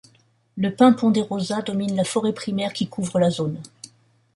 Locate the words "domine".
1.61-1.95